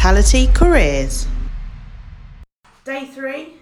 [0.00, 1.26] Hospitality Careers.
[2.86, 3.56] Day three,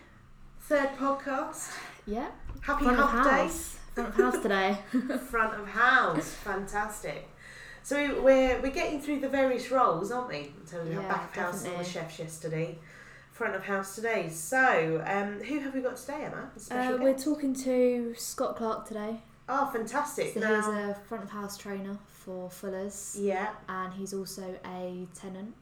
[0.60, 1.74] third podcast.
[2.06, 2.28] Yeah.
[2.60, 3.30] Happy Front of Hump Day.
[3.42, 3.76] house.
[3.96, 4.78] Front of house today.
[5.30, 7.28] Front of house, fantastic.
[7.82, 10.36] So we- we're we're getting through the various roles, aren't we?
[10.60, 12.78] In terms of Yeah, back of house and the chefs yesterday,
[13.32, 14.28] front of house today.
[14.28, 16.50] So um, who have we got today, Emma?
[16.70, 19.22] Uh, we're talking to Scott Clark today.
[19.48, 20.34] oh, fantastic!
[20.34, 25.04] So now, he's a front of house trainer for Fuller's, yeah, and he's also a
[25.18, 25.52] tenant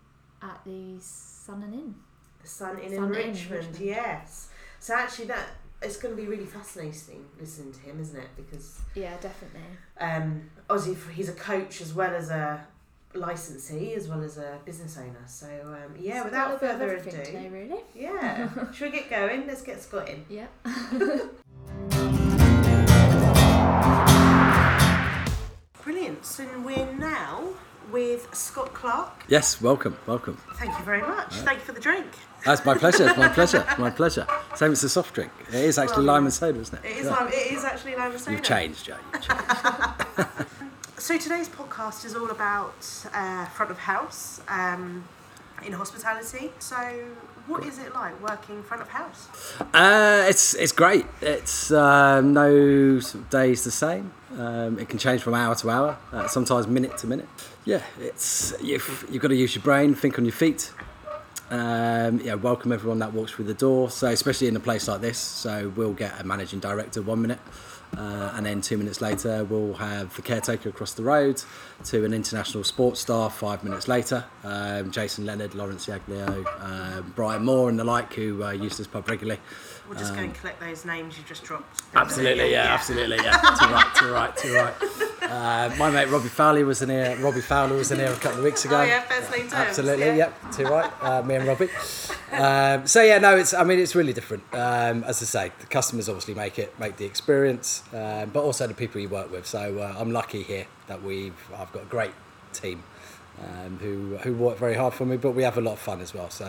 [0.42, 1.94] at the Sun and Inn.
[2.42, 3.50] the Sun in, Sun in Inn, Richmond.
[3.50, 3.78] Richmond.
[3.80, 4.48] Yes.
[4.80, 5.46] So actually, that
[5.82, 8.28] it's going to be really fascinating listening to him, isn't it?
[8.36, 9.60] Because Yeah, definitely.
[10.00, 12.66] um, obviously he's a coach as well as a
[13.14, 15.22] licensee as well as a business owner.
[15.26, 17.80] So um, yeah, So without got a little bit of further ado, today, really.
[17.94, 19.46] yeah, should we get going?
[19.46, 20.24] Let's get Scott in.
[20.28, 20.46] Yeah.
[25.82, 26.24] Brilliant.
[26.24, 27.44] So we're now
[27.90, 29.24] with Scott Clark.
[29.28, 30.38] Yes, welcome, welcome.
[30.54, 31.34] Thank you very much.
[31.36, 32.06] Thank you for the drink.
[32.44, 33.08] That's my pleasure.
[33.08, 33.66] It's my pleasure.
[33.78, 34.26] My pleasure.
[34.54, 35.32] Same as the soft drink.
[35.48, 36.88] It is actually Well, lime and soda, isn't it?
[36.88, 37.04] It is.
[37.06, 37.10] Yeah.
[37.10, 38.32] Lime, it is actually lime and soda.
[38.32, 38.96] You've changed, Joe.
[39.12, 39.46] You've changed.
[40.98, 42.74] So today's podcast is all about
[43.12, 45.04] uh, front of house um,
[45.64, 46.50] in hospitality.
[46.58, 46.76] So
[47.46, 49.28] what is it like working front of house?
[49.72, 51.06] Uh, it's it's great.
[51.20, 54.12] It's um, no days the same.
[54.38, 57.28] Um, it can change from hour to hour, uh, sometimes minute to minute.
[57.64, 60.72] Yeah, it's you've, you've got to use your brain, think on your feet.
[61.50, 63.90] Um, yeah, welcome everyone that walks through the door.
[63.90, 67.38] So especially in a place like this, so we'll get a managing director one minute,
[67.96, 71.40] uh, and then two minutes later we'll have the caretaker across the road
[71.84, 73.30] to an international sports star.
[73.30, 78.42] Five minutes later, um, Jason Leonard, Lawrence Dallaglio, um, Brian Moore, and the like who
[78.42, 79.40] uh, use this pub regularly.
[79.88, 81.82] We'll just go and collect those names you just dropped.
[81.94, 83.36] Um, Absolutely, yeah, absolutely, yeah.
[83.36, 85.02] too right, too right, too right.
[85.30, 87.16] Uh, my mate Robbie Fowler was in here.
[87.20, 88.80] Robbie Fowler was in here a couple of weeks ago.
[88.80, 89.54] Oh yeah, first name terms.
[89.54, 90.14] Absolutely, yeah.
[90.14, 90.90] yep, too right.
[91.00, 91.68] Uh, me and Robbie.
[92.32, 93.54] Um, so yeah, no, it's.
[93.54, 94.42] I mean, it's really different.
[94.52, 98.66] Um, as I say, the customers obviously make it, make the experience, um, but also
[98.66, 99.46] the people you work with.
[99.46, 101.36] So uh, I'm lucky here that we've.
[101.56, 102.12] I've got a great
[102.52, 102.82] team.
[103.38, 106.00] Um, who who work very hard for me, but we have a lot of fun
[106.00, 106.30] as well.
[106.30, 106.46] So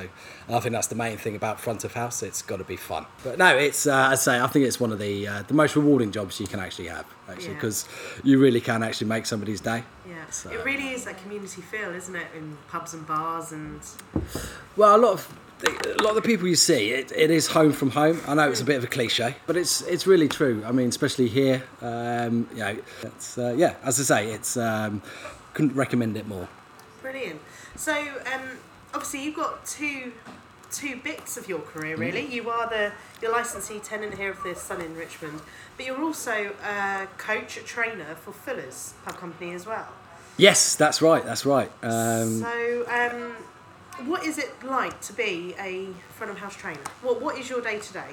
[0.47, 2.23] and I think that's the main thing about front of house.
[2.23, 3.05] It's got to be fun.
[3.25, 5.75] But no, it's uh, I say I think it's one of the uh, the most
[5.75, 7.53] rewarding jobs you can actually have actually Yeah.
[7.55, 7.85] because
[8.23, 9.83] you really can actually make somebody's day.
[10.07, 12.27] Yeah, So- it really is that community feel, isn't it?
[12.37, 13.81] In pubs and bars and
[14.77, 15.27] Well, a lot of
[15.59, 18.21] the, a lot of the people you see, it, it is home from home.
[18.27, 20.63] I know it's a bit of a cliche, but it's it's really true.
[20.65, 23.75] I mean, especially here, um, you know, it's uh, yeah.
[23.83, 25.01] As I say, it's um,
[25.53, 26.47] couldn't recommend it more.
[27.17, 27.41] Brilliant.
[27.75, 28.57] So um,
[28.93, 30.13] obviously you've got two
[30.69, 32.25] two bits of your career really.
[32.25, 32.91] You are the
[33.21, 35.41] your licensee tenant here of the Sun in Richmond,
[35.77, 39.87] but you're also a coach, a trainer for Fuller's Pub Company as well.
[40.37, 41.25] Yes, that's right.
[41.25, 41.71] That's right.
[41.81, 46.81] Um, so um, what is it like to be a front of house trainer?
[47.01, 48.11] What what is your day to day?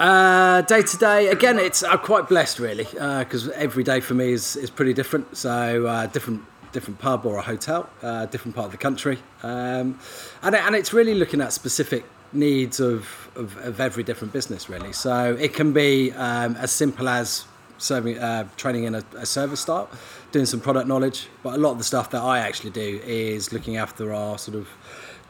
[0.00, 4.32] Uh, day to day, again, it's I'm quite blessed really because every day for me
[4.32, 5.36] is, is pretty different.
[5.36, 6.42] So uh, different
[6.72, 9.98] different pub or a hotel, uh, different part of the country, um,
[10.42, 14.92] and and it's really looking at specific needs of, of, of every different business really.
[14.92, 17.46] So it can be um, as simple as
[17.78, 19.88] serving uh, training in a, a service start,
[20.32, 23.52] doing some product knowledge, but a lot of the stuff that I actually do is
[23.52, 24.68] looking after our sort of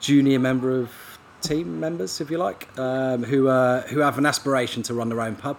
[0.01, 0.91] junior member of
[1.41, 5.21] team members, if you like, um, who uh, who have an aspiration to run their
[5.21, 5.59] own pub.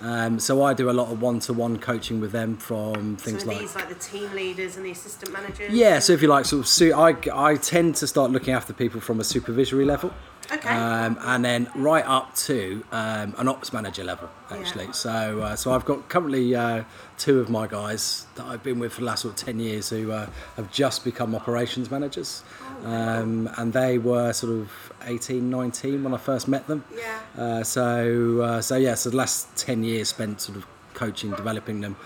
[0.00, 3.60] Um, so I do a lot of one-to-one coaching with them from things so like
[3.60, 5.72] these like the team leaders and the assistant managers?
[5.72, 5.98] yeah.
[6.00, 9.00] So if you like, sort of, su- I I tend to start looking after people
[9.00, 10.12] from a supervisory level.
[10.52, 10.68] Okay.
[10.68, 14.84] Um, and then right up to um, an ops manager level, actually.
[14.86, 14.90] Yeah.
[14.92, 16.84] So, uh, so I've got currently uh,
[17.16, 19.88] two of my guys that I've been with for the last sort of ten years
[19.90, 20.26] who uh,
[20.56, 22.42] have just become operations managers,
[22.84, 26.84] um, and they were sort of 18, 19 when I first met them.
[26.94, 27.20] Yeah.
[27.42, 28.94] Uh, so, uh, so yeah.
[28.94, 31.96] So the last ten years spent sort of coaching, developing them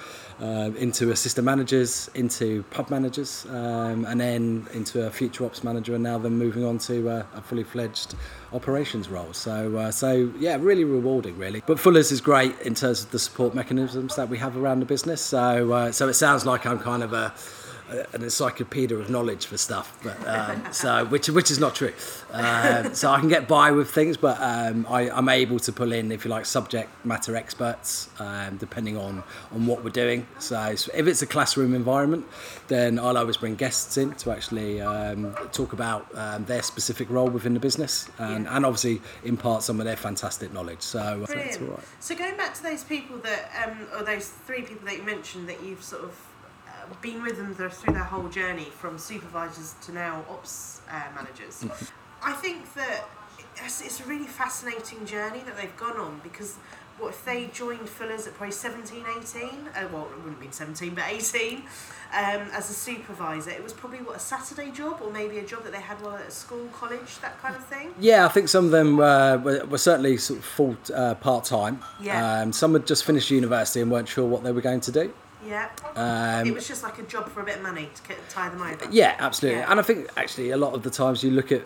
[0.41, 5.94] uh, into assistant managers, into pub managers, um, and then into a future ops manager,
[5.94, 8.14] and now then moving on to uh, a fully fledged
[8.52, 9.32] operations role.
[9.32, 11.62] So, uh, so yeah, really rewarding, really.
[11.67, 14.87] But Fuller's is great in terms of the support mechanisms that we have around the
[14.87, 15.20] business.
[15.20, 17.35] So, uh, so it sounds like I'm kind of a
[18.12, 21.93] an encyclopedia of knowledge for stuff, but um, so which which is not true.
[22.32, 25.93] Um, so I can get by with things, but um, I, I'm able to pull
[25.93, 30.26] in, if you like, subject matter experts, um, depending on on what we're doing.
[30.38, 32.26] So if it's a classroom environment,
[32.69, 37.29] then I'll always bring guests in to actually um, talk about um, their specific role
[37.29, 40.82] within the business, and, and obviously impart some of their fantastic knowledge.
[40.82, 41.62] So uh, that's Brilliant.
[41.62, 41.87] all right.
[42.00, 45.49] So going back to those people that, um, or those three people that you mentioned
[45.49, 46.11] that you've sort of
[47.00, 51.64] been with them through their whole journey from supervisors to now ops uh, managers.
[52.23, 53.08] I think that
[53.64, 56.56] it's, it's a really fascinating journey that they've gone on because
[56.99, 59.49] what if they joined Fuller's at probably 17, 18?
[59.49, 61.64] Uh, well, it wouldn't have been 17, but 18 um,
[62.12, 63.50] as a supervisor.
[63.50, 66.17] It was probably what a Saturday job or maybe a job that they had while
[66.17, 67.94] at school, college, that kind of thing.
[68.00, 71.44] Yeah, I think some of them uh, were, were certainly sort of full uh, part
[71.44, 71.81] time.
[72.00, 72.40] Yeah.
[72.40, 75.12] Um, some had just finished university and weren't sure what they were going to do.
[75.46, 75.69] Yeah.
[75.94, 78.61] Um, it was just like a job for a bit of money to tie them
[78.62, 78.87] over.
[78.90, 79.61] Yeah, absolutely.
[79.61, 79.70] Yeah.
[79.70, 81.62] And I think actually a lot of the times you look at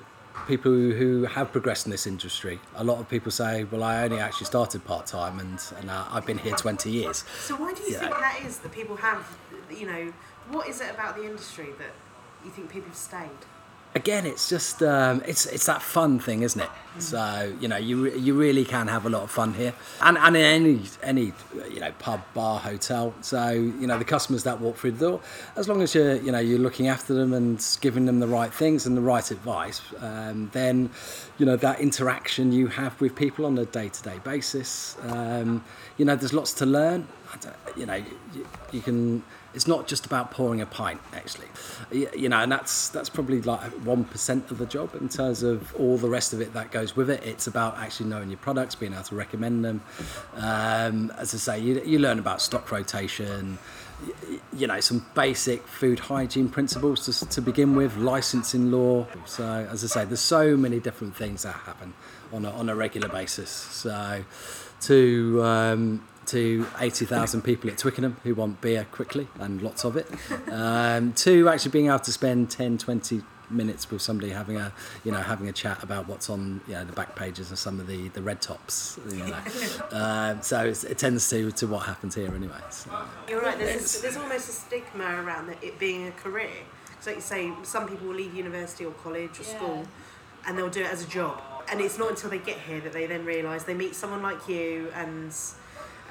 [0.46, 4.19] people who, have progressed in this industry, a lot of people say, well, I only
[4.19, 7.24] actually started part time and, and uh, I've been here 20 years.
[7.40, 8.00] So why do you Yeah.
[8.00, 9.26] think that is that people have,
[9.70, 10.12] you know,
[10.50, 11.92] what is it about the industry that
[12.44, 13.28] you think people have stayed?
[13.94, 16.70] Again, it's just um, it's it's that fun thing, isn't it?
[16.98, 20.16] So you know, you re- you really can have a lot of fun here, and
[20.16, 21.32] and in any any
[21.70, 23.14] you know pub, bar, hotel.
[23.20, 25.20] So you know the customers that walk through the door,
[25.56, 28.52] as long as you're you know you're looking after them and giving them the right
[28.52, 30.90] things and the right advice, um, then
[31.38, 34.96] you know that interaction you have with people on a day to day basis.
[35.02, 35.64] Um,
[35.98, 37.08] you know, there's lots to learn.
[37.76, 38.02] You know,
[38.34, 39.22] you, you can
[39.54, 41.49] it's not just about pouring a pint actually.
[41.93, 45.96] You know and that's that's probably like 1% of the job in terms of all
[45.96, 47.22] the rest of it that goes with it.
[47.25, 49.82] It's about actually knowing your products being able to recommend them.
[50.34, 53.58] Um, as i say you, you learn about stock rotation
[54.52, 59.06] you know some basic food hygiene principles to, to begin with licensing law.
[59.26, 61.94] So as i say there's so many different things that happen
[62.32, 63.50] on a, on a regular basis.
[63.50, 64.25] So
[64.82, 70.06] to um, to 80,000 people at Twickenham who want beer quickly and lots of it,
[70.50, 74.72] um, to actually being able to spend 10, 20 minutes with somebody having a
[75.04, 77.78] you know having a chat about what's on you know the back pages of some
[77.80, 79.36] of the the red tops you know
[79.90, 82.90] um, so it's, it tends to to what happens here anyway so.
[83.28, 83.58] You're right.
[83.58, 86.48] There's, a, there's almost a stigma around it, it being a career.
[87.00, 89.56] So, like you say, some people will leave university or college or Yeah.
[89.56, 89.84] school,
[90.46, 91.42] and they'll do it as a job.
[91.70, 94.48] And it's not until they get here that they then realise they meet someone like
[94.48, 95.34] you, and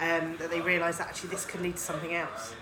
[0.01, 2.56] um, that they realise that actually this could lead to something else.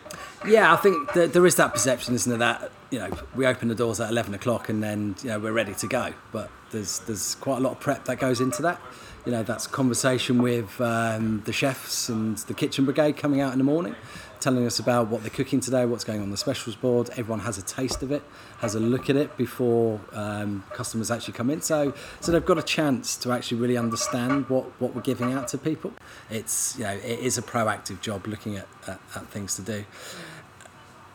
[0.46, 3.70] Yeah, I think that there is that perception, isn't there, that you know we open
[3.70, 6.14] the doors at eleven o'clock and then you know we're ready to go.
[6.34, 8.82] But there's there's quite a lot of prep that goes into that.
[9.26, 13.58] You know, that's conversation with um, the chefs and the kitchen brigade coming out in
[13.58, 13.96] the morning,
[14.40, 17.10] telling us about what they're cooking today, what's going on the specials board.
[17.12, 18.24] Everyone has a taste of it,
[18.60, 21.62] has a look at it before um, customers actually come in.
[21.62, 25.48] So, so they've got a chance to actually really understand what, what we're giving out
[25.50, 25.94] to people.
[26.30, 29.86] It's you know it is a proactive job looking at, at, at things to do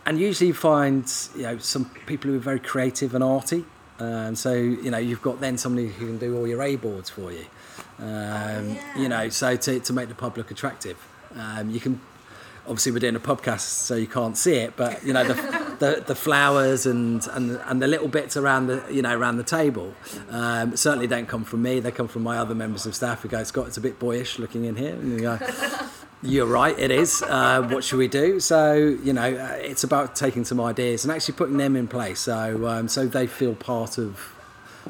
[0.06, 3.64] and usually you find you know some people who are very creative and arty.
[3.98, 7.10] Um, so you know you've got then somebody who can do all your A boards
[7.10, 7.46] for you.
[7.98, 8.04] Um,
[8.74, 8.98] yeah.
[8.98, 10.98] You know, so to, to make the pub look attractive,
[11.34, 12.00] um, you can.
[12.66, 14.74] Obviously, we're doing a podcast, so you can't see it.
[14.76, 15.34] But you know the,
[15.78, 19.44] the, the flowers and, and and the little bits around the you know around the
[19.44, 19.94] table
[20.30, 21.80] um, certainly don't come from me.
[21.80, 24.38] They come from my other members of staff who go, Scott, it's a bit boyish
[24.38, 24.94] looking in here.
[24.94, 25.38] And you go,
[26.22, 27.22] you're right, it is.
[27.22, 28.40] Uh, what should we do?
[28.40, 32.20] So you know, uh, it's about taking some ideas and actually putting them in place,
[32.20, 34.30] so um, so they feel part of.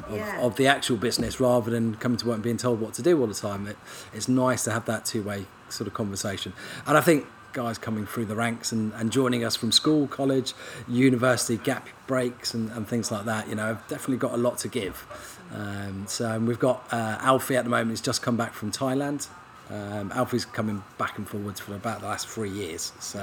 [0.09, 0.41] Of, Yeah.
[0.41, 3.17] of the actual business rather than coming to work and being told what to do
[3.21, 3.65] all the time.
[3.65, 3.77] It,
[4.13, 6.51] it's nice to have that two way sort of conversation.
[6.85, 7.25] And I think
[7.55, 10.53] guys coming through the ranks and, and joining us from school, college,
[10.87, 14.59] university, gap breaks, and, and things like that, you know, I've definitely got a lot
[14.59, 15.07] to give.
[15.51, 19.27] Um, so we've got uh, Alfie at the moment, he's just come back from Thailand.
[19.69, 22.91] Um, Alfie's coming back and forwards for about the last three years.
[22.99, 23.19] So,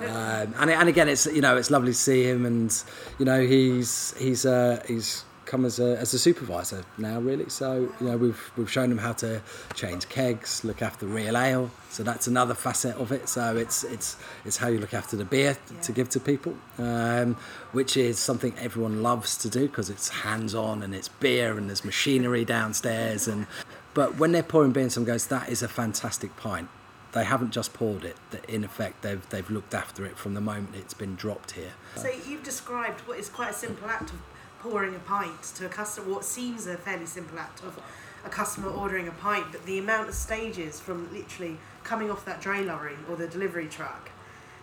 [0.00, 2.84] um, and and again, it's you know it's lovely to see him, and
[3.18, 7.48] you know he's he's uh, he's come as a as a supervisor now really.
[7.50, 9.42] So you know we've we've shown them how to
[9.74, 11.70] change kegs, look after real ale.
[11.90, 13.28] So that's another facet of it.
[13.28, 14.16] So it's it's
[14.46, 17.36] it's how you look after the beer to give to people, um,
[17.72, 21.68] which is something everyone loves to do because it's hands on and it's beer and
[21.68, 23.46] there's machinery downstairs and.
[23.94, 26.70] But when they're pouring beer, and someone goes, "That is a fantastic pint."
[27.12, 28.16] They haven't just poured it.
[28.30, 31.74] That in effect, they've they've looked after it from the moment it's been dropped here.
[31.96, 34.18] So you've described what is quite a simple act of
[34.62, 36.08] pouring a pint to a customer.
[36.08, 37.82] What seems a fairly simple act of
[38.24, 42.40] a customer ordering a pint, but the amount of stages from literally coming off that
[42.40, 44.10] dray lorry or the delivery truck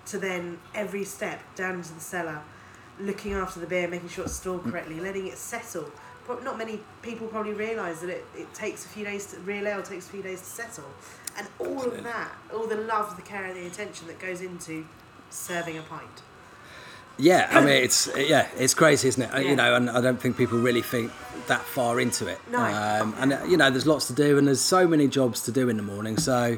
[0.06, 2.42] to then every step down into the cellar,
[3.00, 5.92] looking after the beer, making sure it's stored correctly, letting it settle.
[6.44, 9.82] Not many people probably realise that it, it takes a few days to real ale
[9.82, 10.86] takes a few days to settle,
[11.38, 14.86] and all of that, all the love, the care, and the attention that goes into
[15.32, 16.22] serving a pint.
[17.20, 19.34] Yeah, I mean it's yeah, it's crazy, isn't it?
[19.34, 19.50] Uh, Yeah.
[19.50, 21.12] You know, and I don't think people really think
[21.48, 22.40] that far into it.
[22.52, 22.60] No.
[22.60, 25.52] Um, and uh, you know, there's lots to do, and there's so many jobs to
[25.52, 26.18] do in the morning.
[26.18, 26.58] So,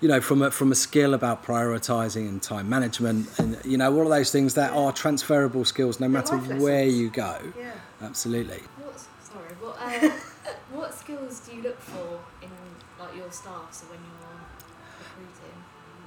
[0.00, 3.94] you know, from a, from a skill about prioritising and time management, and you know,
[3.94, 7.38] all of those things that are transferable skills, no matter where you go.
[7.58, 7.72] Yeah.
[8.02, 8.60] Absolutely.
[8.82, 8.98] What,
[9.32, 10.10] sorry, what, uh,
[10.72, 12.50] what skills do you look for in
[12.98, 13.72] like your staff?
[13.72, 14.40] So when you're
[14.98, 15.58] recruiting,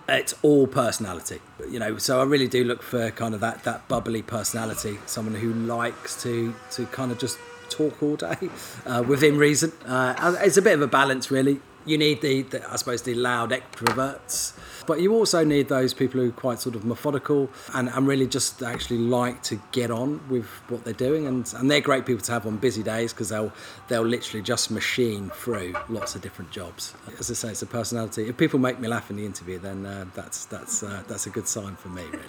[0.09, 1.39] it's all personality.
[1.69, 5.35] You know so i really do look for kind of that that bubbly personality someone
[5.35, 7.37] who likes to to kind of just
[7.69, 8.49] talk all day
[8.85, 9.71] uh, within reason.
[9.85, 13.13] Uh, it's a bit of a balance really you need the, the i suppose the
[13.15, 14.53] loud extroverts
[14.87, 18.25] but you also need those people who are quite sort of methodical and, and really
[18.25, 21.27] just actually like to get on with what they're doing.
[21.27, 23.51] And, and they're great people to have on busy days because they'll
[23.89, 26.95] they'll literally just machine through lots of different jobs.
[27.19, 28.29] As i say it's a personality.
[28.29, 31.29] If people make me laugh in the interview then uh, that's that's uh, that's a
[31.29, 32.23] good sign for me really.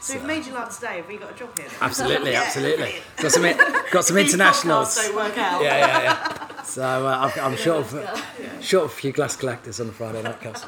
[0.00, 0.98] So we've made you laugh today.
[0.98, 1.66] Have we got a job here?
[1.80, 2.94] absolutely absolutely.
[3.16, 3.42] Got some
[3.90, 5.62] got some internationals podcasts don't work out.
[5.64, 8.24] yeah yeah yeah so uh, I'm, I'm short of
[8.60, 10.66] short of a few glass collectors on a friday night Kelsey.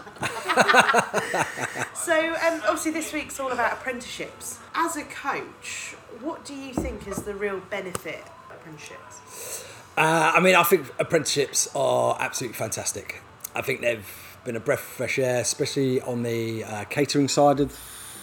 [2.07, 4.61] So um, obviously this week's all about apprenticeships.
[4.77, 9.65] As a coach, what do you think is the real benefit of apprenticeships?
[9.97, 13.23] Uh, I mean, I think apprenticeships are absolutely fantastic.
[13.57, 17.59] I think they've been a breath of fresh air, especially on the uh, catering side
[17.59, 17.77] of,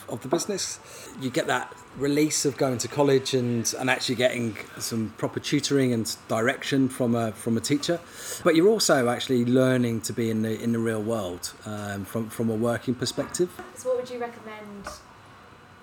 [0.10, 0.80] of the business.
[1.22, 5.94] You get that release of going to college and, and actually getting some proper tutoring
[5.94, 8.00] and direction from a from a teacher,
[8.44, 12.30] but you're also actually learning to be in the in the real world um, from
[12.30, 13.50] from a working perspective.
[13.76, 14.88] so what would you recommend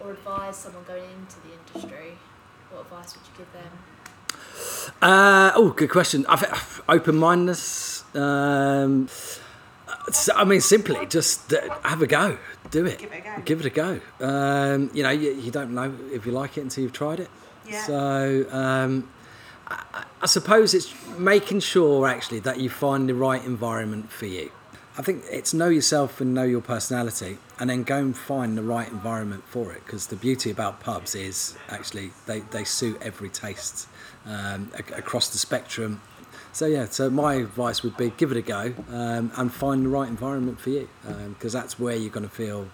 [0.00, 2.16] or advise someone going into the industry?
[2.70, 3.72] What advice would you give them?
[5.02, 6.24] Uh, oh, good question.
[6.28, 6.52] I think
[6.88, 8.04] open mindedness.
[8.14, 9.08] Um,
[10.34, 11.52] I mean, simply just
[11.82, 12.38] have a go,
[12.70, 13.42] do it, Give it a go.
[13.44, 14.00] Give it a go.
[14.20, 17.30] Um, you know, you, you don't know if you like it until you've tried it.
[17.66, 17.82] Yeah.
[17.84, 19.10] So um,
[19.68, 24.50] I, I suppose it's making sure actually that you find the right environment for you.
[24.98, 28.62] I think it's know yourself and know your personality, and then go and find the
[28.62, 29.82] right environment for it.
[29.86, 33.88] Because the beauty about pubs is actually they, they suit every taste
[34.26, 36.02] um, across the spectrum.
[36.52, 39.88] So yeah, so my advice would be give it a go um, and find the
[39.88, 40.88] right environment for you,
[41.28, 42.68] because that's where you're going to feel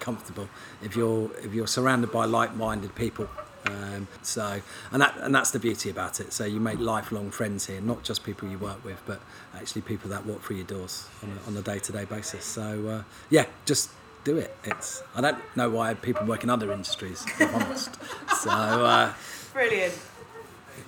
[0.00, 0.48] comfortable
[0.82, 3.28] if you're if you're surrounded by like-minded people.
[3.66, 6.32] Um, so, and that and that's the beauty about it.
[6.32, 9.20] So you make lifelong friends here, not just people you work with, but
[9.54, 12.44] actually people that walk through your doors on a, on a day-to-day basis.
[12.44, 13.90] So uh, yeah, just
[14.24, 14.56] do it.
[14.64, 17.24] It's I don't know why people work in other industries.
[17.26, 17.90] If I'm honest.
[18.38, 19.12] So uh,
[19.52, 19.98] Brilliant.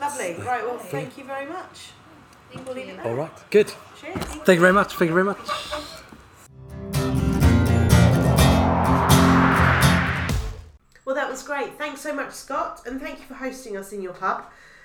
[0.00, 0.35] Lovely.
[0.35, 1.90] Right, well, thank you very much.
[2.57, 3.14] All there.
[3.14, 3.73] right, good.
[4.00, 4.16] Cheers.
[4.16, 4.95] Thank you very much.
[4.95, 5.38] Thank you very much.
[11.04, 11.76] Well, that was great.
[11.76, 14.45] Thanks so much, Scott, and thank you for hosting us in your pub.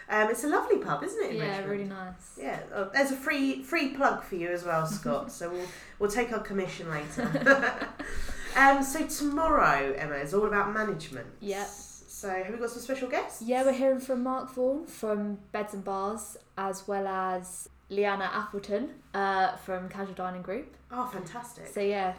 [0.09, 1.31] Um, it's a lovely pub, isn't it?
[1.31, 1.69] in Yeah, Richmond?
[1.69, 2.37] really nice.
[2.39, 5.31] Yeah, oh, there's a free free plug for you as well, Scott.
[5.31, 5.67] so we'll
[5.99, 7.87] we'll take our commission later.
[8.55, 11.27] um, so tomorrow, Emma, is all about management.
[11.41, 11.69] Yep.
[12.15, 13.41] So, have we got some special guests?
[13.41, 18.91] Yeah, we're hearing from Mark Vaughan from Beds and Bars, as well as Liana Appleton
[19.13, 20.77] uh, from Casual Dining Group.
[20.89, 21.67] Oh, fantastic.
[21.67, 22.13] So, yeah,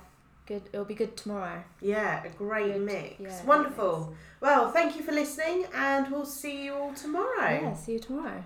[0.44, 0.64] good.
[0.70, 1.64] It'll be good tomorrow.
[1.80, 3.20] Yeah, a great Good, mix.
[3.20, 4.12] yeah, Wonderful.
[4.42, 7.52] Well, thank you for listening, and we'll see you all tomorrow.
[7.62, 8.44] Yeah, see you tomorrow.